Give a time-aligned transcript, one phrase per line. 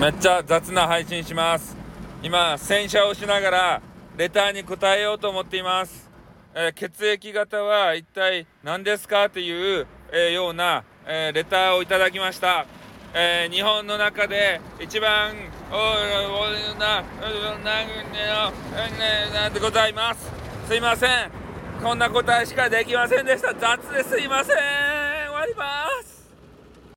[0.00, 1.80] めっちゃ雑な配信します。
[2.22, 3.82] 今洗車をしながら
[4.16, 6.10] レターに答えようと思っています、
[6.54, 12.66] えー、血液型は一体何ですかという、えー、ような、えー、レターをいただきました、
[13.14, 15.32] え日本の中で一番
[15.72, 15.78] おお
[16.78, 17.02] な
[19.50, 20.30] でございます
[20.68, 21.10] すいません
[21.82, 24.89] こんな答えしかできませんでした雑ですいません